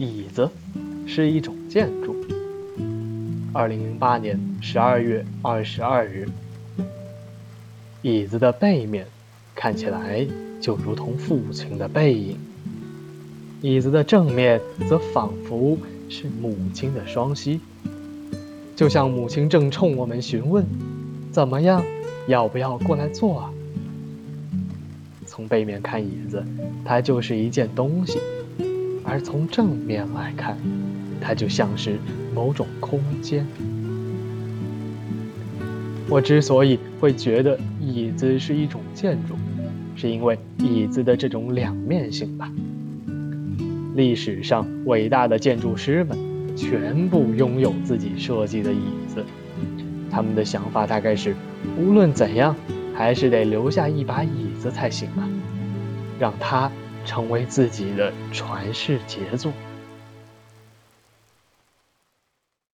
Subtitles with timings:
[0.00, 0.48] 椅子
[1.06, 2.16] 是一种建筑。
[3.52, 6.26] 二零零八年十二月二十二日，
[8.00, 9.06] 椅子的背面
[9.54, 10.26] 看起来
[10.58, 12.38] 就如同父亲的背影，
[13.60, 15.76] 椅子的正面则仿佛
[16.08, 17.60] 是母亲的双膝，
[18.74, 20.64] 就像母亲正冲我们询问
[21.30, 21.84] ：“怎么样，
[22.26, 23.52] 要不要过来坐啊？”
[25.28, 26.42] 从背面看椅子，
[26.86, 28.18] 它就是一件东西。
[29.10, 30.56] 而从正面来看，
[31.20, 31.98] 它就像是
[32.32, 33.44] 某种空间。
[36.08, 39.34] 我之所以会觉得椅子是一种建筑，
[39.96, 42.52] 是因为椅子的这种两面性吧。
[43.96, 46.16] 历史上伟大的建筑师们
[46.56, 49.24] 全部拥有自己设计的椅子，
[50.08, 51.34] 他们的想法大概是：
[51.76, 52.54] 无论怎样，
[52.94, 55.28] 还是得留下一把椅子才行啊，
[56.20, 56.70] 让它。
[57.04, 59.52] 成为自己的传世杰作。